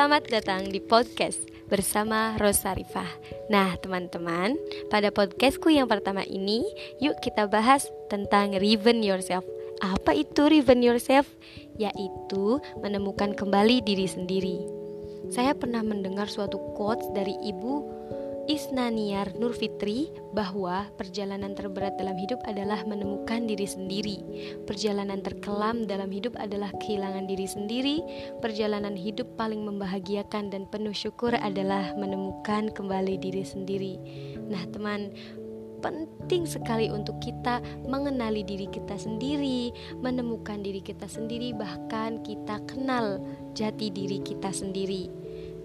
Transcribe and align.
Selamat 0.00 0.32
datang 0.32 0.64
di 0.72 0.80
podcast 0.80 1.44
bersama 1.68 2.32
Rosarifah. 2.40 3.20
Nah, 3.52 3.76
teman-teman, 3.84 4.56
pada 4.88 5.12
podcastku 5.12 5.68
yang 5.68 5.92
pertama 5.92 6.24
ini, 6.24 6.64
yuk 7.04 7.20
kita 7.20 7.44
bahas 7.44 7.84
tentang 8.08 8.56
revenge 8.56 9.04
yourself. 9.04 9.44
Apa 9.84 10.16
itu 10.16 10.48
revenge 10.48 10.88
yourself? 10.88 11.28
Yaitu 11.76 12.64
menemukan 12.80 13.36
kembali 13.36 13.84
diri 13.84 14.08
sendiri. 14.08 14.64
Saya 15.28 15.52
pernah 15.52 15.84
mendengar 15.84 16.32
suatu 16.32 16.56
quotes 16.80 17.04
dari 17.12 17.36
ibu 17.44 17.84
Isnaniar 18.50 19.38
Nur 19.38 19.54
Fitri 19.54 20.10
bahwa 20.34 20.90
perjalanan 20.98 21.54
terberat 21.54 21.94
dalam 21.94 22.18
hidup 22.18 22.42
adalah 22.50 22.82
menemukan 22.82 23.46
diri 23.46 23.62
sendiri. 23.62 24.18
Perjalanan 24.66 25.22
terkelam 25.22 25.86
dalam 25.86 26.10
hidup 26.10 26.34
adalah 26.34 26.74
kehilangan 26.82 27.30
diri 27.30 27.46
sendiri. 27.46 28.02
Perjalanan 28.42 28.98
hidup 28.98 29.38
paling 29.38 29.62
membahagiakan 29.62 30.50
dan 30.50 30.66
penuh 30.66 30.90
syukur 30.90 31.30
adalah 31.38 31.94
menemukan 31.94 32.74
kembali 32.74 33.22
diri 33.22 33.46
sendiri. 33.46 33.94
Nah, 34.50 34.66
teman, 34.74 35.14
penting 35.78 36.42
sekali 36.42 36.90
untuk 36.90 37.22
kita 37.22 37.62
mengenali 37.86 38.42
diri 38.42 38.66
kita 38.66 38.98
sendiri, 38.98 39.70
menemukan 40.02 40.58
diri 40.58 40.82
kita 40.82 41.06
sendiri, 41.06 41.54
bahkan 41.54 42.18
kita 42.26 42.58
kenal 42.66 43.22
jati 43.54 43.94
diri 43.94 44.18
kita 44.26 44.50
sendiri. 44.50 45.06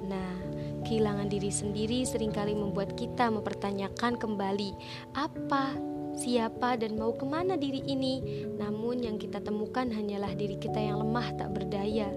Nah, 0.06 0.38
Kehilangan 0.86 1.34
diri 1.34 1.50
sendiri 1.50 2.06
sering 2.06 2.30
kali 2.30 2.54
membuat 2.54 2.94
kita 2.94 3.34
mempertanyakan 3.34 4.22
kembali 4.22 4.72
apa, 5.18 5.74
siapa, 6.14 6.78
dan 6.78 6.94
mau 6.96 7.12
ke 7.18 7.26
mana 7.26 7.58
diri 7.58 7.82
ini. 7.90 8.46
Namun, 8.54 9.02
yang 9.02 9.18
kita 9.18 9.42
temukan 9.42 9.90
hanyalah 9.90 10.38
diri 10.38 10.62
kita 10.62 10.78
yang 10.78 11.02
lemah 11.02 11.34
tak 11.42 11.58
berdaya. 11.58 12.14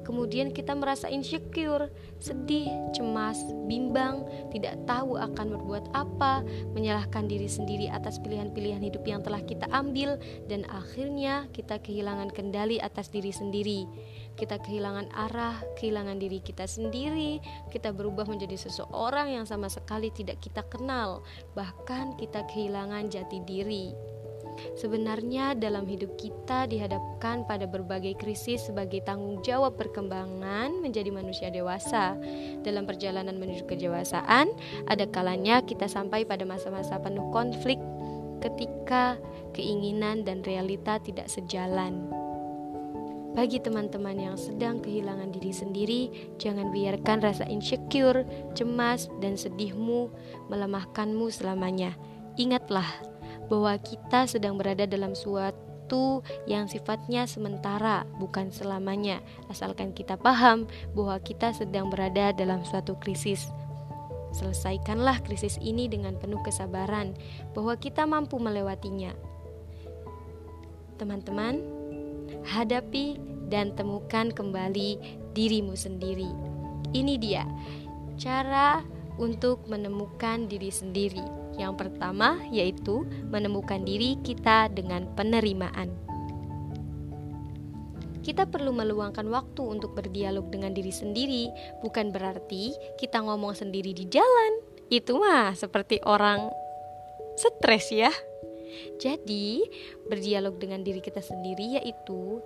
Kemudian 0.00 0.50
kita 0.50 0.74
merasa 0.74 1.06
insecure, 1.06 1.86
sedih, 2.18 2.66
cemas, 2.90 3.38
bimbang, 3.70 4.26
tidak 4.50 4.74
tahu 4.82 5.14
akan 5.14 5.54
berbuat 5.54 5.92
apa, 5.94 6.42
menyalahkan 6.74 7.30
diri 7.30 7.46
sendiri 7.46 7.86
atas 7.86 8.18
pilihan-pilihan 8.18 8.82
hidup 8.82 9.06
yang 9.06 9.22
telah 9.22 9.38
kita 9.44 9.70
ambil, 9.70 10.18
dan 10.50 10.66
akhirnya 10.66 11.46
kita 11.54 11.78
kehilangan 11.78 12.32
kendali 12.34 12.82
atas 12.82 13.12
diri 13.12 13.30
sendiri. 13.30 13.86
Kita 14.38 14.60
kehilangan 14.60 15.12
arah, 15.12 15.60
kehilangan 15.76 16.16
diri 16.16 16.40
kita 16.40 16.64
sendiri, 16.64 17.40
kita 17.68 17.92
berubah 17.92 18.24
menjadi 18.24 18.56
seseorang 18.56 19.34
yang 19.34 19.44
sama 19.44 19.68
sekali 19.68 20.08
tidak 20.12 20.40
kita 20.40 20.64
kenal, 20.66 21.22
bahkan 21.52 22.16
kita 22.16 22.46
kehilangan 22.48 23.12
jati 23.12 23.38
diri. 23.44 23.92
Sebenarnya 24.76 25.56
dalam 25.56 25.88
hidup 25.88 26.16
kita 26.20 26.68
dihadapkan 26.68 27.48
pada 27.48 27.64
berbagai 27.64 28.16
krisis 28.20 28.68
sebagai 28.68 29.00
tanggung 29.04 29.40
jawab 29.40 29.76
perkembangan 29.76 30.84
menjadi 30.84 31.08
manusia 31.12 31.48
dewasa. 31.48 32.16
Dalam 32.60 32.84
perjalanan 32.84 33.36
menuju 33.40 33.64
kedewasaan, 33.64 34.52
ada 34.88 35.04
kalanya 35.08 35.64
kita 35.64 35.88
sampai 35.88 36.28
pada 36.28 36.44
masa-masa 36.44 37.00
penuh 37.00 37.28
konflik 37.32 37.80
ketika 38.40 39.20
keinginan 39.52 40.24
dan 40.24 40.40
realita 40.44 40.96
tidak 41.00 41.28
sejalan. 41.28 42.08
Bagi 43.30 43.62
teman-teman 43.62 44.18
yang 44.18 44.34
sedang 44.34 44.82
kehilangan 44.82 45.30
diri 45.30 45.52
sendiri, 45.54 46.00
jangan 46.42 46.74
biarkan 46.74 47.22
rasa 47.22 47.46
insecure, 47.46 48.26
cemas, 48.58 49.06
dan 49.22 49.38
sedihmu 49.38 50.10
melemahkanmu 50.50 51.30
selamanya. 51.30 51.94
Ingatlah, 52.34 52.90
bahwa 53.46 53.78
kita 53.78 54.26
sedang 54.26 54.58
berada 54.58 54.82
dalam 54.86 55.14
suatu 55.14 56.22
yang 56.46 56.66
sifatnya 56.66 57.26
sementara, 57.30 58.02
bukan 58.18 58.50
selamanya, 58.50 59.22
asalkan 59.46 59.94
kita 59.94 60.18
paham 60.18 60.66
bahwa 60.94 61.18
kita 61.22 61.54
sedang 61.54 61.86
berada 61.86 62.34
dalam 62.34 62.66
suatu 62.66 62.98
krisis. 62.98 63.46
Selesaikanlah 64.30 65.22
krisis 65.26 65.58
ini 65.62 65.86
dengan 65.86 66.18
penuh 66.18 66.42
kesabaran, 66.42 67.14
bahwa 67.54 67.78
kita 67.78 68.06
mampu 68.06 68.38
melewatinya. 68.38 69.14
Teman-teman, 70.98 71.79
hadapi 72.46 73.18
dan 73.50 73.74
temukan 73.74 74.30
kembali 74.30 74.96
dirimu 75.34 75.74
sendiri. 75.74 76.30
Ini 76.94 77.14
dia 77.18 77.44
cara 78.20 78.82
untuk 79.20 79.66
menemukan 79.66 80.46
diri 80.46 80.70
sendiri. 80.72 81.22
Yang 81.58 81.86
pertama 81.86 82.40
yaitu 82.48 83.04
menemukan 83.28 83.84
diri 83.84 84.16
kita 84.24 84.72
dengan 84.72 85.10
penerimaan. 85.12 85.92
Kita 88.20 88.46
perlu 88.46 88.70
meluangkan 88.70 89.26
waktu 89.32 89.62
untuk 89.64 89.96
berdialog 89.96 90.52
dengan 90.52 90.76
diri 90.76 90.92
sendiri, 90.92 91.48
bukan 91.80 92.12
berarti 92.12 92.76
kita 93.00 93.24
ngomong 93.24 93.56
sendiri 93.56 93.96
di 93.96 94.06
jalan. 94.12 94.60
Itu 94.92 95.16
mah 95.16 95.56
seperti 95.56 96.04
orang 96.04 96.52
stres 97.40 97.88
ya. 97.88 98.12
Jadi, 98.98 99.64
berdialog 100.06 100.58
dengan 100.58 100.82
diri 100.84 101.02
kita 101.02 101.20
sendiri 101.20 101.80
yaitu 101.80 102.40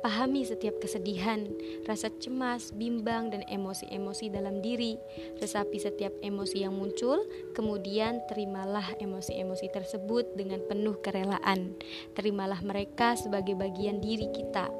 Pahami 0.00 0.48
setiap 0.48 0.80
kesedihan, 0.80 1.44
rasa 1.84 2.08
cemas, 2.24 2.72
bimbang, 2.72 3.28
dan 3.28 3.44
emosi-emosi 3.52 4.32
dalam 4.32 4.64
diri. 4.64 4.96
Resapi 5.36 5.76
setiap 5.76 6.16
emosi 6.24 6.64
yang 6.64 6.72
muncul, 6.72 7.20
kemudian 7.52 8.24
terimalah 8.32 8.96
emosi-emosi 8.96 9.68
tersebut 9.68 10.24
dengan 10.40 10.64
penuh 10.64 10.96
kerelaan. 11.04 11.76
Terimalah 12.16 12.64
mereka 12.64 13.12
sebagai 13.12 13.52
bagian 13.52 14.00
diri 14.00 14.32
kita, 14.32 14.72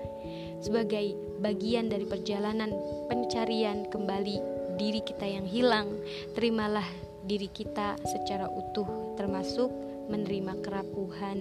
sebagai 0.64 1.12
bagian 1.44 1.92
dari 1.92 2.08
perjalanan 2.08 2.72
pencarian 3.12 3.92
kembali 3.92 4.40
diri 4.80 5.04
kita 5.04 5.28
yang 5.28 5.44
hilang. 5.44 6.00
Terimalah 6.32 6.88
diri 7.28 7.52
kita 7.52 8.00
secara 8.08 8.48
utuh, 8.48 8.88
termasuk 9.20 9.68
menerima 10.10 10.58
kerapuhan, 10.60 11.38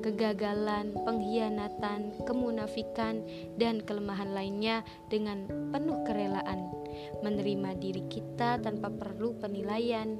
kegagalan, 0.00 0.96
pengkhianatan, 1.04 2.16
kemunafikan, 2.24 3.20
dan 3.60 3.84
kelemahan 3.84 4.32
lainnya 4.32 4.82
dengan 5.12 5.44
penuh 5.70 6.00
kerelaan, 6.08 6.72
menerima 7.20 7.76
diri 7.76 8.02
kita 8.08 8.58
tanpa 8.64 8.88
perlu 8.88 9.36
penilaian, 9.36 10.16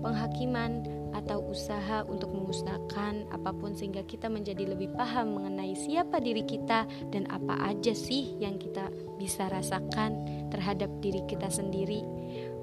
penghakiman, 0.00 0.98
atau 1.16 1.40
usaha 1.50 2.04
untuk 2.06 2.30
memusnahkan 2.30 3.26
apa 3.32 3.50
pun 3.56 3.72
sehingga 3.72 4.04
kita 4.04 4.28
menjadi 4.28 4.70
lebih 4.76 4.92
paham 4.94 5.40
mengenai 5.40 5.74
siapa 5.74 6.20
diri 6.20 6.44
kita 6.44 6.84
dan 7.10 7.24
apa 7.32 7.74
aja 7.74 7.96
sih 7.96 8.36
yang 8.38 8.60
kita 8.60 8.92
bisa 9.16 9.48
rasakan 9.48 10.24
terhadap 10.52 10.88
diri 11.00 11.24
kita 11.26 11.48
sendiri. 11.48 12.04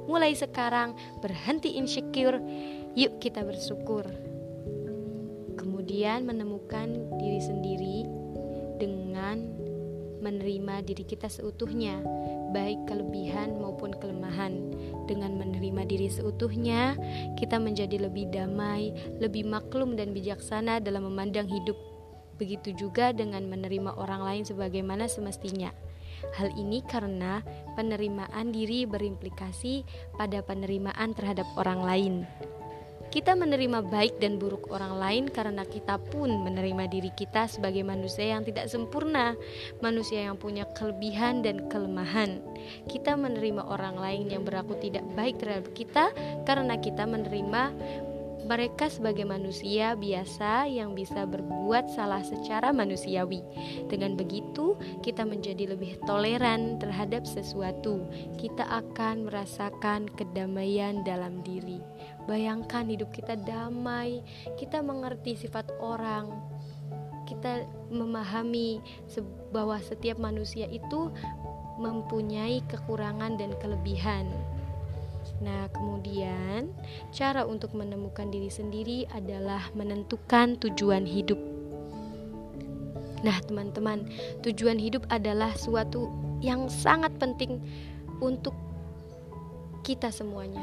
Mulai 0.06 0.38
sekarang 0.38 0.94
berhenti 1.20 1.81
insecure, 1.81 2.38
yuk 2.94 3.18
kita 3.18 3.42
bersyukur 3.42 4.06
kemudian 5.85 6.25
menemukan 6.25 6.90
diri 7.22 7.38
sendiri 7.38 8.09
dengan 8.81 9.53
menerima 10.18 10.81
diri 10.81 11.06
kita 11.06 11.29
seutuhnya, 11.29 12.01
baik 12.57 12.90
kelebihan 12.90 13.62
maupun 13.62 13.94
kelemahan. 13.94 14.74
Dengan 15.06 15.38
menerima 15.38 15.85
diri 15.85 16.09
seutuhnya, 16.09 16.97
kita 17.38 17.62
menjadi 17.62 18.01
lebih 18.01 18.34
damai, 18.34 18.97
lebih 19.22 19.45
maklum, 19.45 19.94
dan 19.94 20.09
bijaksana 20.09 20.81
dalam 20.81 21.06
memandang 21.06 21.45
hidup. 21.45 21.78
Begitu 22.41 22.74
juga 22.74 23.13
dengan 23.13 23.45
menerima 23.45 23.94
orang 23.94 24.25
lain 24.25 24.41
sebagaimana 24.41 25.06
semestinya. 25.06 25.69
Hal 26.34 26.50
ini 26.57 26.81
karena 26.81 27.45
penerimaan 27.78 28.50
diri 28.50 28.90
berimplikasi 28.90 29.85
pada 30.18 30.41
penerimaan 30.41 31.13
terhadap 31.13 31.45
orang 31.62 31.85
lain. 31.85 32.13
Kita 33.16 33.31
menerima 33.31 33.80
baik 33.88 34.20
dan 34.20 34.36
buruk 34.36 34.68
orang 34.76 35.00
lain 35.00 35.24
karena 35.31 35.64
kita 35.64 35.95
pun 36.12 36.36
menerima 36.44 36.92
diri 36.92 37.16
kita 37.16 37.48
sebagai 37.48 37.80
manusia 37.88 38.36
yang 38.36 38.44
tidak 38.44 38.68
sempurna, 38.68 39.39
manusia 39.80 40.28
yang 40.28 40.36
punya 40.36 40.68
kelebihan 40.75 41.39
dan 41.39 41.72
kelemahan. 41.72 42.44
Kita 42.92 43.16
menerima 43.16 43.72
orang 43.72 43.95
lain 43.95 44.36
yang 44.36 44.44
berlaku 44.44 44.75
tidak 44.84 45.07
baik 45.16 45.39
terhadap 45.39 45.72
kita 45.72 46.12
karena 46.44 46.75
kita 46.75 47.07
menerima 47.07 47.72
mereka 48.45 48.92
sebagai 48.92 49.24
manusia 49.24 49.95
biasa 49.95 50.68
yang 50.68 50.92
bisa 50.92 51.24
berbuat 51.24 51.95
salah 51.95 52.19
secara 52.22 52.75
manusiawi. 52.75 53.39
Dengan 53.89 54.19
begitu, 54.19 54.78
kita 55.01 55.24
menjadi 55.24 55.74
lebih 55.74 55.98
toleran 56.04 56.78
terhadap 56.78 57.25
sesuatu. 57.25 58.06
Kita 58.36 58.68
akan 58.86 59.31
merasakan 59.31 60.12
kedamaian 60.13 61.01
dalam 61.07 61.42
diri. 61.42 61.94
Bayangkan 62.25 62.89
hidup 62.89 63.13
kita 63.13 63.38
damai, 63.38 64.25
kita 64.57 64.81
mengerti 64.81 65.38
sifat 65.38 65.69
orang, 65.77 66.33
kita 67.30 67.66
memahami 67.94 68.81
bahwa 69.54 69.77
setiap 69.81 70.18
manusia 70.18 70.66
itu 70.69 71.13
mempunyai 71.77 72.66
kekurangan 72.66 73.38
dan 73.38 73.54
kelebihan. 73.62 74.30
Nah, 75.42 75.68
kemudian 75.74 76.72
cara 77.12 77.44
untuk 77.44 77.74
menemukan 77.74 78.30
diri 78.30 78.48
sendiri 78.48 79.10
adalah 79.12 79.69
menentukan 79.74 80.56
tujuan 80.62 81.04
hidup. 81.04 81.38
Nah, 83.25 83.42
teman-teman, 83.42 84.06
tujuan 84.45 84.77
hidup 84.77 85.10
adalah 85.10 85.51
suatu 85.57 86.13
yang 86.45 86.69
sangat 86.69 87.10
penting 87.18 87.57
untuk 88.22 88.54
kita 89.81 90.13
semuanya. 90.13 90.62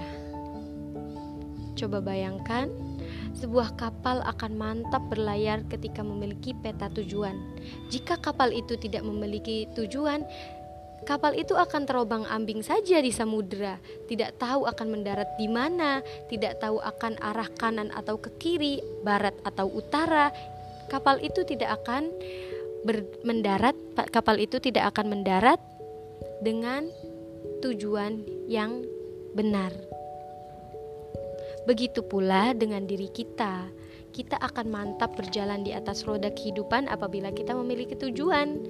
Coba 1.73 2.05
bayangkan, 2.05 2.69
sebuah 3.37 3.75
kapal 3.81 4.23
akan 4.23 4.53
mantap 4.55 5.03
berlayar 5.09 5.65
ketika 5.67 6.05
memiliki 6.05 6.53
peta 6.53 6.87
tujuan. 6.93 7.35
Jika 7.91 8.21
kapal 8.21 8.53
itu 8.53 8.77
tidak 8.79 9.03
memiliki 9.03 9.67
tujuan, 9.75 10.23
kapal 11.03 11.35
itu 11.35 11.59
akan 11.59 11.83
terobang-ambing 11.83 12.63
saja 12.63 13.03
di 13.03 13.11
samudera, 13.11 13.83
tidak 14.07 14.39
tahu 14.39 14.69
akan 14.71 14.89
mendarat 14.95 15.27
di 15.41 15.51
mana, 15.51 16.05
tidak 16.31 16.63
tahu 16.63 16.79
akan 16.79 17.19
arah 17.19 17.51
kanan 17.59 17.91
atau 17.91 18.21
ke 18.21 18.31
kiri, 18.39 18.79
barat 19.03 19.35
atau 19.43 19.67
utara. 19.67 20.31
Kapal 20.87 21.19
itu 21.25 21.43
tidak 21.43 21.83
akan 21.83 22.13
mendarat, 23.27 23.75
kapal 24.13 24.37
itu 24.39 24.61
tidak 24.63 24.95
akan 24.95 25.19
mendarat 25.19 25.59
dengan 26.45 26.87
tujuan 27.63 28.23
yang 28.51 28.83
benar. 29.33 29.92
Begitu 31.62 32.03
pula 32.03 32.50
dengan 32.59 32.82
diri 32.82 33.06
kita 33.06 33.70
kita 34.12 34.37
akan 34.38 34.69
mantap 34.69 35.17
berjalan 35.17 35.64
di 35.64 35.73
atas 35.73 36.05
roda 36.05 36.29
kehidupan 36.29 36.87
apabila 36.93 37.32
kita 37.32 37.56
memiliki 37.56 37.97
tujuan. 37.97 38.61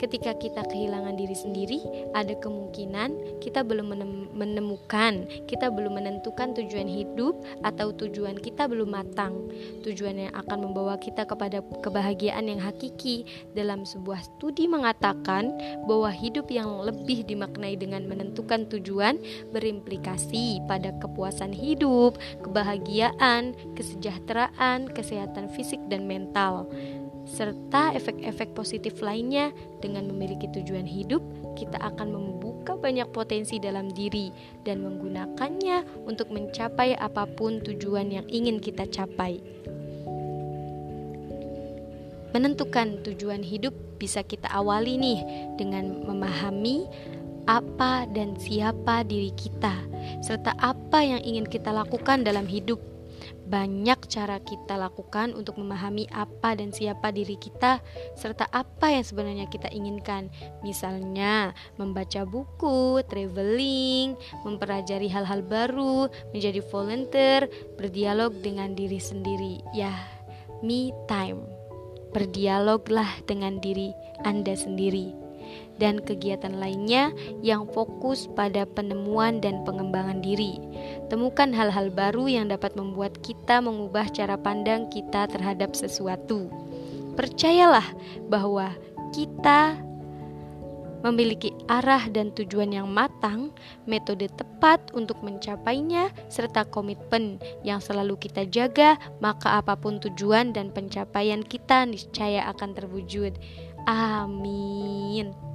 Ketika 0.00 0.36
kita 0.36 0.64
kehilangan 0.64 1.16
diri 1.16 1.36
sendiri, 1.36 1.80
ada 2.16 2.32
kemungkinan 2.40 3.40
kita 3.44 3.60
belum 3.64 3.92
menemukan, 4.32 5.28
kita 5.48 5.68
belum 5.68 6.00
menentukan 6.00 6.56
tujuan 6.56 6.88
hidup 6.88 7.36
atau 7.64 7.92
tujuan 7.92 8.40
kita 8.40 8.68
belum 8.68 8.96
matang. 8.96 9.52
Tujuan 9.84 10.28
yang 10.28 10.32
akan 10.32 10.68
membawa 10.72 10.96
kita 10.96 11.28
kepada 11.28 11.60
kebahagiaan 11.84 12.48
yang 12.48 12.60
hakiki. 12.60 13.28
Dalam 13.52 13.84
sebuah 13.84 14.24
studi 14.24 14.64
mengatakan 14.68 15.52
bahwa 15.84 16.08
hidup 16.08 16.48
yang 16.48 16.80
lebih 16.84 17.24
dimaknai 17.28 17.76
dengan 17.76 18.08
menentukan 18.08 18.64
tujuan 18.72 19.20
berimplikasi 19.52 20.64
pada 20.64 20.92
kepuasan 21.00 21.52
hidup, 21.52 22.16
kebahagiaan, 22.40 23.52
kesejahteraan, 23.76 24.85
kesehatan 24.90 25.50
fisik 25.50 25.82
dan 25.90 26.06
mental, 26.06 26.70
serta 27.26 27.92
efek-efek 27.98 28.54
positif 28.54 29.02
lainnya. 29.02 29.50
Dengan 29.82 30.06
memiliki 30.06 30.46
tujuan 30.54 30.86
hidup, 30.86 31.20
kita 31.58 31.76
akan 31.82 32.14
membuka 32.14 32.78
banyak 32.78 33.10
potensi 33.10 33.58
dalam 33.58 33.90
diri 33.90 34.30
dan 34.62 34.80
menggunakannya 34.86 36.06
untuk 36.06 36.30
mencapai 36.30 36.94
apa 36.96 37.26
pun 37.26 37.58
tujuan 37.60 38.14
yang 38.14 38.26
ingin 38.30 38.62
kita 38.62 38.86
capai. 38.86 39.42
Menentukan 42.30 43.00
tujuan 43.02 43.40
hidup 43.40 43.72
bisa 43.96 44.20
kita 44.20 44.52
awali 44.52 45.00
nih 45.00 45.20
dengan 45.56 46.04
memahami 46.04 46.84
apa 47.46 48.04
dan 48.10 48.34
siapa 48.36 49.06
diri 49.06 49.30
kita, 49.38 49.72
serta 50.20 50.52
apa 50.58 51.00
yang 51.00 51.22
ingin 51.22 51.46
kita 51.46 51.70
lakukan 51.70 52.26
dalam 52.26 52.44
hidup 52.44 52.82
banyak 53.46 53.98
cara 54.10 54.42
kita 54.42 54.74
lakukan 54.74 55.32
untuk 55.32 55.58
memahami 55.60 56.10
apa 56.10 56.58
dan 56.58 56.74
siapa 56.74 57.14
diri 57.14 57.38
kita, 57.38 57.80
serta 58.18 58.48
apa 58.50 58.92
yang 58.92 59.04
sebenarnya 59.04 59.46
kita 59.46 59.70
inginkan. 59.70 60.28
Misalnya, 60.66 61.54
membaca 61.78 62.26
buku, 62.26 63.02
traveling, 63.06 64.18
mempelajari 64.42 65.06
hal-hal 65.06 65.42
baru, 65.46 66.10
menjadi 66.34 66.60
volunteer, 66.66 67.48
berdialog 67.78 68.34
dengan 68.42 68.74
diri 68.74 68.98
sendiri. 68.98 69.62
Ya, 69.72 69.92
me 70.62 70.90
time. 71.10 71.42
Berdialoglah 72.16 73.28
dengan 73.28 73.60
diri 73.60 73.92
Anda 74.24 74.56
sendiri 74.56 75.26
dan 75.76 76.00
kegiatan 76.00 76.56
lainnya 76.56 77.12
yang 77.44 77.68
fokus 77.70 78.28
pada 78.32 78.64
penemuan 78.64 79.38
dan 79.40 79.62
pengembangan 79.64 80.24
diri. 80.24 80.56
Temukan 81.06 81.54
hal-hal 81.54 81.94
baru 81.94 82.26
yang 82.26 82.50
dapat 82.50 82.74
membuat 82.74 83.22
kita 83.22 83.62
mengubah 83.62 84.10
cara 84.10 84.34
pandang 84.34 84.90
kita 84.90 85.30
terhadap 85.30 85.78
sesuatu. 85.78 86.50
Percayalah 87.14 87.86
bahwa 88.26 88.74
kita 89.14 89.78
memiliki 91.06 91.54
arah 91.70 92.10
dan 92.10 92.34
tujuan 92.34 92.74
yang 92.74 92.90
matang, 92.90 93.54
metode 93.86 94.26
tepat 94.34 94.82
untuk 94.90 95.22
mencapainya, 95.22 96.10
serta 96.26 96.66
komitmen 96.66 97.38
yang 97.62 97.78
selalu 97.78 98.18
kita 98.18 98.42
jaga, 98.50 98.98
maka 99.22 99.62
apa 99.62 99.78
pun 99.78 100.02
tujuan 100.02 100.50
dan 100.50 100.74
pencapaian 100.74 101.46
kita 101.46 101.86
niscaya 101.86 102.50
akan 102.50 102.74
terwujud. 102.74 103.38
Amin 103.86 105.45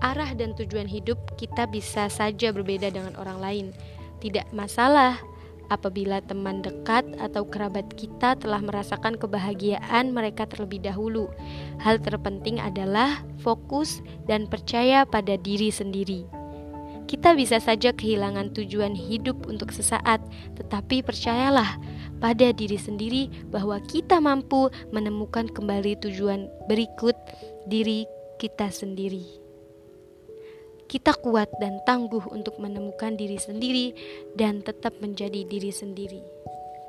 arah 0.00 0.30
dan 0.34 0.54
tujuan 0.54 0.86
hidup 0.86 1.18
kita 1.38 1.66
bisa 1.66 2.06
saja 2.10 2.54
berbeda 2.54 2.90
dengan 2.90 3.14
orang 3.18 3.38
lain. 3.38 3.66
Tidak 4.18 4.50
masalah 4.50 5.18
apabila 5.68 6.24
teman 6.24 6.64
dekat 6.64 7.04
atau 7.20 7.44
kerabat 7.44 7.86
kita 7.94 8.34
telah 8.40 8.60
merasakan 8.60 9.14
kebahagiaan 9.20 10.10
mereka 10.10 10.48
terlebih 10.48 10.82
dahulu. 10.82 11.28
Hal 11.80 12.00
terpenting 12.00 12.58
adalah 12.58 13.22
fokus 13.40 14.00
dan 14.26 14.48
percaya 14.48 15.04
pada 15.04 15.36
diri 15.38 15.68
sendiri. 15.68 16.26
Kita 17.08 17.32
bisa 17.32 17.56
saja 17.56 17.88
kehilangan 17.96 18.52
tujuan 18.52 18.92
hidup 18.92 19.48
untuk 19.48 19.72
sesaat, 19.72 20.20
tetapi 20.60 21.00
percayalah 21.00 21.80
pada 22.20 22.52
diri 22.52 22.76
sendiri 22.76 23.32
bahwa 23.48 23.80
kita 23.88 24.20
mampu 24.20 24.68
menemukan 24.92 25.48
kembali 25.48 25.96
tujuan 26.04 26.52
berikut 26.68 27.16
diri 27.64 28.04
kita 28.36 28.68
sendiri 28.68 29.47
kita 30.88 31.12
kuat 31.20 31.52
dan 31.60 31.78
tangguh 31.84 32.24
untuk 32.32 32.56
menemukan 32.56 33.14
diri 33.14 33.36
sendiri 33.36 33.92
dan 34.34 34.64
tetap 34.64 34.96
menjadi 34.98 35.44
diri 35.44 35.68
sendiri. 35.68 36.24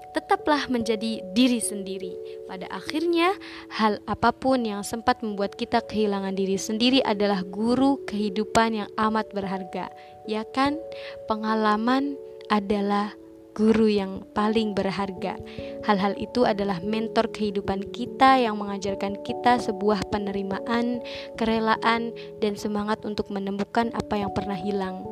Tetaplah 0.10 0.66
menjadi 0.74 1.22
diri 1.38 1.62
sendiri. 1.62 2.18
Pada 2.50 2.66
akhirnya, 2.74 3.30
hal 3.70 4.02
apa 4.10 4.34
pun 4.34 4.66
yang 4.66 4.82
sempat 4.82 5.22
membuat 5.22 5.54
kita 5.54 5.86
kehilangan 5.86 6.34
diri 6.34 6.58
sendiri 6.58 7.06
adalah 7.06 7.46
guru 7.46 8.02
kehidupan 8.10 8.74
yang 8.74 8.90
amat 8.98 9.30
berharga, 9.30 9.94
ya 10.26 10.42
kan? 10.50 10.82
Pengalaman 11.30 12.18
adalah 12.50 13.14
guru 13.58 13.90
yang 13.90 14.24
paling 14.38 14.78
berharga. 14.78 15.36
Hal-hal 15.84 16.16
itu 16.16 16.46
adalah 16.46 16.80
mentor 16.86 17.30
kehidupan 17.34 17.90
kita 17.92 18.40
yang 18.40 18.60
mengajarkan 18.62 19.20
kita 19.26 19.60
sebuah 19.60 20.08
penerimaan, 20.14 21.02
kerelaan, 21.36 22.14
dan 22.40 22.54
semangat 22.56 23.02
untuk 23.04 23.28
menemukan 23.34 23.92
apa 23.96 24.16
yang 24.16 24.32
pernah 24.32 24.58
hilang. 24.58 25.04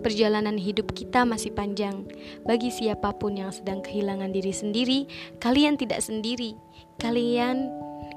Perjalanan 0.00 0.56
hidup 0.56 0.96
kita 0.96 1.28
masih 1.28 1.52
panjang. 1.52 2.08
Bagi 2.48 2.72
siapa 2.72 3.12
pun 3.20 3.36
yang 3.36 3.52
sedang 3.52 3.84
kehilangan 3.84 4.32
diri 4.32 4.48
sendiri, 4.48 5.04
kalian 5.44 5.76
tidak 5.76 6.00
sendiri. 6.00 6.56
Kalian 6.96 7.68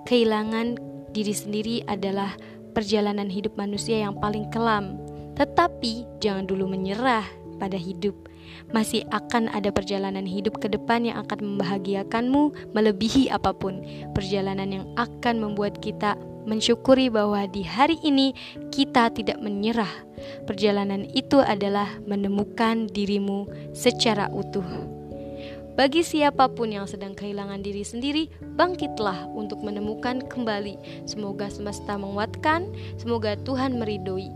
kehilangan 0.08 0.80
diri 1.12 1.36
sendiri 1.36 1.76
adalah 1.92 2.32
perjalanan 2.72 3.28
hidup 3.28 3.60
manusia 3.60 4.00
yang 4.00 4.16
paling 4.16 4.48
kelam. 4.48 4.96
Tetapi 5.36 6.24
jangan 6.24 6.48
dulu 6.48 6.72
menyerah 6.72 7.28
pada 7.60 7.76
hidup 7.76 8.16
masih 8.72 9.06
akan 9.12 9.52
ada 9.52 9.70
perjalanan 9.70 10.26
hidup 10.26 10.60
ke 10.60 10.68
depan 10.72 11.06
yang 11.08 11.22
akan 11.24 11.56
membahagiakanmu 11.56 12.74
melebihi 12.74 13.30
apa 13.30 13.52
pun. 13.54 13.84
Perjalanan 14.16 14.70
yang 14.70 14.86
akan 14.96 15.40
membuat 15.40 15.80
kita 15.80 16.16
mensyukuri 16.44 17.08
bahwa 17.08 17.48
di 17.48 17.64
hari 17.64 18.00
ini 18.04 18.36
kita 18.72 19.12
tidak 19.12 19.40
menyerah. 19.40 19.92
Perjalanan 20.48 21.08
itu 21.12 21.40
adalah 21.40 21.88
menemukan 22.08 22.88
dirimu 22.92 23.48
secara 23.76 24.28
utuh. 24.32 24.66
Bagi 25.74 26.06
siapa 26.06 26.54
pun 26.54 26.70
yang 26.70 26.86
sedang 26.86 27.18
kehilangan 27.18 27.66
diri 27.66 27.82
sendiri, 27.82 28.30
bangkitlah 28.54 29.26
untuk 29.34 29.66
menemukan 29.66 30.22
kembali. 30.22 30.78
Semoga 31.10 31.50
semesta 31.50 31.98
menguatkan, 31.98 32.70
semoga 33.02 33.34
Tuhan 33.42 33.82
meridoi. 33.82 34.30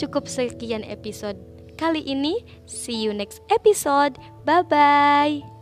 Cukup 0.00 0.24
sekian 0.24 0.80
episode 0.88 1.36
kali 1.80 2.04
ini. 2.04 2.44
See 2.68 3.00
you 3.00 3.16
next 3.16 3.40
episode. 3.48 4.20
Bye 4.44 4.68
bye. 4.68 5.59